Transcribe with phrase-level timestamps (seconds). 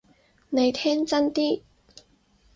[0.49, 1.61] 你聽真啲！